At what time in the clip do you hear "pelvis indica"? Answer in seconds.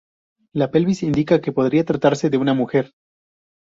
0.71-1.39